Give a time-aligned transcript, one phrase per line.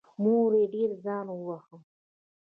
[0.21, 1.77] مور یې ډېر ځان وواهه.